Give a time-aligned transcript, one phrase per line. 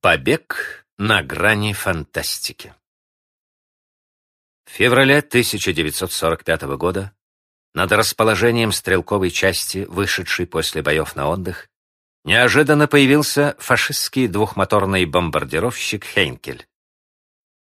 [0.00, 2.72] Побег на грани фантастики.
[4.64, 7.12] В феврале 1945 года
[7.74, 11.68] над расположением стрелковой части, вышедшей после боев на отдых,
[12.22, 16.68] неожиданно появился фашистский двухмоторный бомбардировщик «Хейнкель».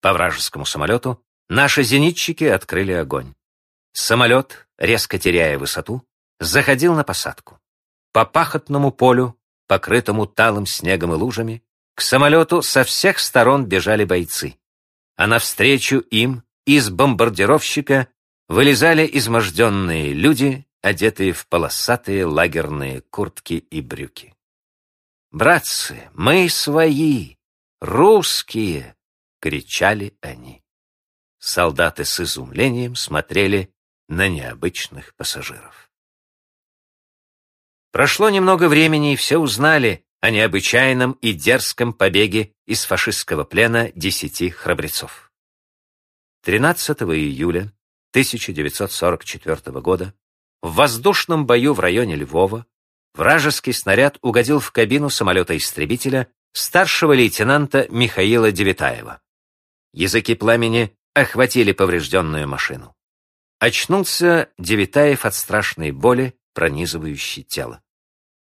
[0.00, 3.34] По вражескому самолету наши зенитчики открыли огонь.
[3.92, 6.06] Самолет, резко теряя высоту,
[6.38, 7.58] заходил на посадку.
[8.12, 9.36] По пахотному полю,
[9.66, 14.58] покрытому талым снегом и лужами, к самолету со всех сторон бежали бойцы,
[15.16, 18.08] а навстречу им из бомбардировщика
[18.48, 24.34] вылезали изможденные люди, одетые в полосатые лагерные куртки и брюки.
[25.30, 27.36] «Братцы, мы свои,
[27.80, 28.96] русские!»—
[29.40, 30.62] кричали они.
[31.38, 33.72] Солдаты с изумлением смотрели
[34.08, 35.90] на необычных пассажиров.
[37.92, 44.50] Прошло немного времени, и все узнали, о необычайном и дерзком побеге из фашистского плена десяти
[44.50, 45.32] храбрецов.
[46.42, 47.72] 13 июля
[48.12, 50.14] 1944 года
[50.62, 52.66] в воздушном бою в районе Львова
[53.14, 59.22] вражеский снаряд угодил в кабину самолета-истребителя старшего лейтенанта Михаила Девитаева.
[59.92, 62.94] Языки пламени охватили поврежденную машину.
[63.58, 67.82] Очнулся Девитаев от страшной боли, пронизывающей тело.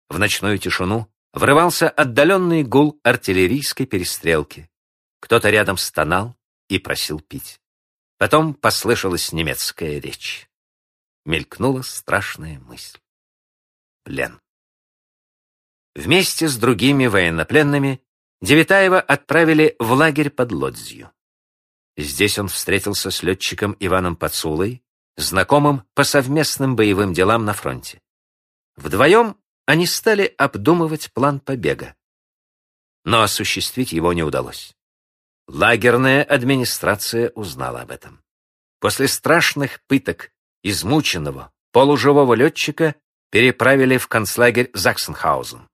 [0.08, 4.70] В ночную тишину врывался отдаленный гул артиллерийской перестрелки.
[5.20, 6.34] Кто-то рядом стонал
[6.68, 7.60] и просил пить.
[8.16, 10.48] Потом послышалась немецкая речь.
[11.26, 12.98] Мелькнула страшная мысль.
[14.02, 14.40] Плен.
[15.94, 18.00] Вместе с другими военнопленными
[18.40, 21.10] Девитаева отправили в лагерь под Лодзью.
[21.98, 24.82] Здесь он встретился с летчиком Иваном Пацулой,
[25.16, 28.00] знакомым по совместным боевым делам на фронте.
[28.76, 29.36] Вдвоем
[29.66, 31.94] они стали обдумывать план побега.
[33.04, 34.74] Но осуществить его не удалось.
[35.48, 38.22] Лагерная администрация узнала об этом.
[38.80, 40.30] После страшных пыток
[40.62, 42.94] измученного, полуживого летчика
[43.30, 45.68] переправили в концлагерь Заксенхаузен.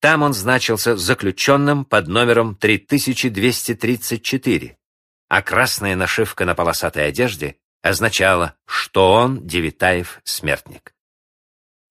[0.00, 4.78] Там он значился заключенным под номером 3234,
[5.28, 10.95] а красная нашивка на полосатой одежде означала, что он, Девитаев, смертник.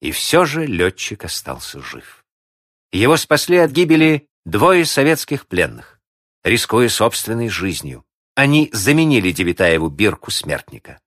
[0.06, 2.24] И все же летчик остался жив.
[2.92, 6.00] Его спасли от гибели двое советских пленных.
[6.44, 8.06] Рискуя собственной жизнью,
[8.36, 11.00] они заменили Девитаеву бирку смертника.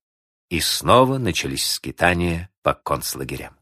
[0.51, 3.57] И снова начались скитания по концлагерям.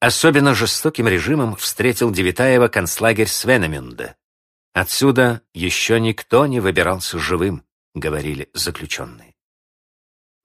[0.00, 4.16] Особенно жестоким режимом встретил Девитаева концлагерь Свенемюнде.
[4.72, 9.36] Отсюда еще никто не выбирался живым, говорили заключенные.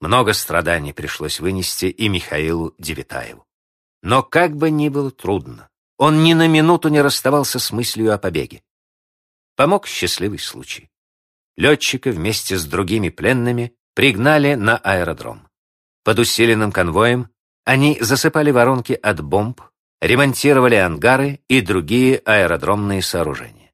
[0.00, 3.47] Много страданий пришлось вынести и Михаилу Девитаеву.
[4.08, 8.16] Но как бы ни было трудно, он ни на минуту не расставался с мыслью о
[8.16, 8.62] побеге.
[9.54, 10.88] Помог счастливый случай.
[11.58, 15.46] Летчика вместе с другими пленными пригнали на аэродром.
[16.04, 17.28] Под усиленным конвоем
[17.66, 19.60] они засыпали воронки от бомб,
[20.00, 23.72] ремонтировали ангары и другие аэродромные сооружения.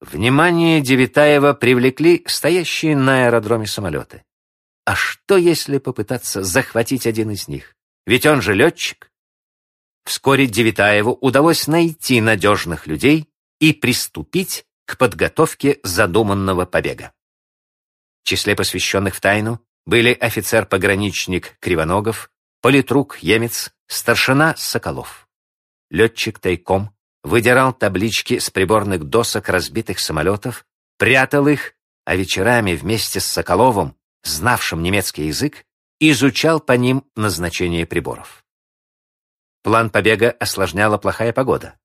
[0.00, 4.24] Внимание Девитаева привлекли стоящие на аэродроме самолеты.
[4.86, 7.76] А что, если попытаться захватить один из них?
[8.06, 9.07] Ведь он же летчик.
[10.08, 13.28] Вскоре Девитаеву удалось найти надежных людей
[13.60, 17.12] и приступить к подготовке задуманного побега.
[18.22, 22.30] В числе посвященных в тайну были офицер-пограничник Кривоногов,
[22.62, 25.28] политрук Емец, старшина Соколов.
[25.90, 30.64] Летчик тайком выдирал таблички с приборных досок разбитых самолетов,
[30.96, 31.74] прятал их,
[32.06, 33.94] а вечерами вместе с Соколовым,
[34.24, 35.66] знавшим немецкий язык,
[36.00, 38.42] изучал по ним назначение приборов.
[39.68, 41.78] План побега осложняла плохая погода.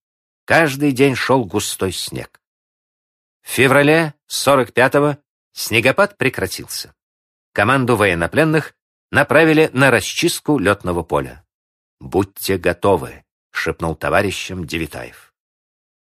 [0.45, 2.39] Каждый день шел густой снег.
[3.41, 5.17] В феврале 45-го
[5.51, 6.95] снегопад прекратился.
[7.51, 8.73] Команду военнопленных
[9.11, 11.45] направили на расчистку летного поля.
[11.99, 15.33] «Будьте готовы»,— шепнул товарищам Девитаев.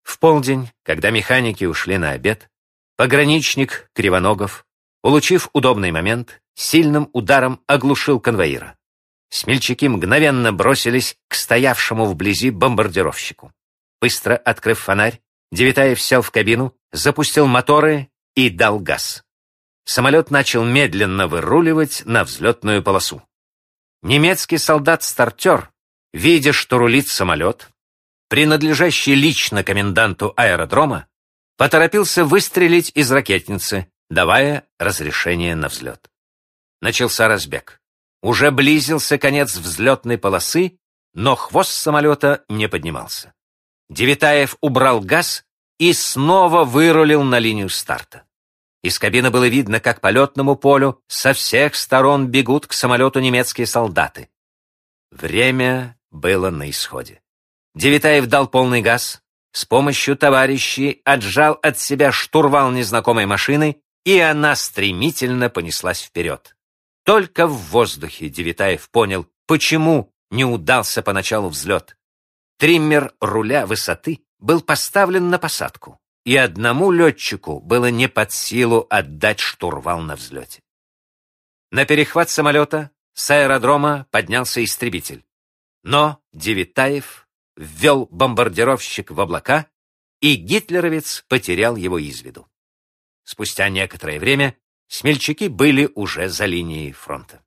[0.03, 2.51] В полдень, когда механики ушли на обед,
[2.97, 4.67] пограничник Кривоногов,
[5.01, 8.77] улучив удобный момент, сильным ударом оглушил конвоира
[9.33, 13.51] смельчаки мгновенно бросились к стоявшему вблизи бомбардировщику.
[13.99, 15.21] Быстро открыв фонарь,
[15.51, 19.23] Девитаев сел в кабину, запустил моторы и дал газ.
[19.85, 23.23] Самолет начал медленно выруливать на взлетную полосу.
[24.01, 25.71] Немецкий солдат-стартер,
[26.13, 27.69] видя, что рулит самолет,
[28.29, 31.07] принадлежащий лично коменданту аэродрома,
[31.57, 36.09] поторопился выстрелить из ракетницы, давая разрешение на взлет.
[36.81, 37.82] Начался разбег.
[38.23, 40.79] Уже близился конец взлетной полосы,
[41.13, 43.33] но хвост самолета не поднимался.
[43.89, 45.43] Девитаев убрал газ
[45.77, 48.23] и снова вырулил на линию старта.
[48.81, 53.67] Из кабины было видно, как по летному полю со всех сторон бегут к самолету немецкие
[53.67, 54.29] солдаты.
[55.11, 57.21] Время было на исходе.
[57.75, 59.21] Девитаев дал полный газ,
[59.51, 66.52] с помощью товарищей отжал от себя штурвал незнакомой машины, и она стремительно понеслась вперед.
[67.03, 71.97] Только в воздухе Девитаев понял, почему не удался поначалу взлет.
[72.57, 79.39] Триммер руля высоты был поставлен на посадку, и одному летчику было не под силу отдать
[79.39, 80.61] штурвал на взлете.
[81.71, 85.25] На перехват самолета с аэродрома поднялся истребитель.
[85.83, 87.27] Но Девитаев
[87.57, 89.67] ввел бомбардировщик в облака,
[90.21, 92.47] и гитлеровец потерял его из виду.
[93.25, 94.55] Спустя некоторое время
[94.93, 97.41] смельчаки были уже за линией фронта.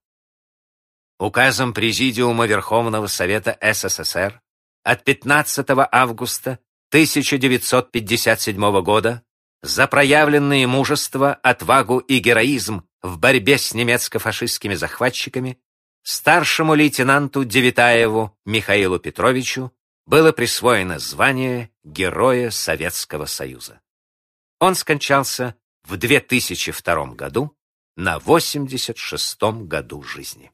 [1.18, 4.42] Указом Президиума Верховного Совета СССР
[4.82, 6.58] от 15 августа
[6.90, 9.22] 1957 года
[9.62, 15.58] за проявленные мужество, отвагу и героизм в борьбе с немецко-фашистскими захватчиками
[16.02, 19.72] старшему лейтенанту Девитаеву Михаилу Петровичу
[20.04, 23.80] было присвоено звание Героя Советского Союза.
[24.58, 25.54] Он скончался
[25.86, 27.56] в 2002 году
[27.96, 30.50] на 86 году жизни.